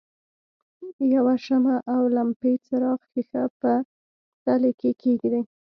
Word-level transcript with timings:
یوه 1.15 1.35
شمع 1.45 1.75
او 1.93 2.01
لمپې 2.15 2.51
څراغ 2.65 2.99
ښيښه 3.11 3.43
په 3.59 3.71
تلې 4.45 4.71
کې 4.79 4.91
کیږدئ. 5.01 5.41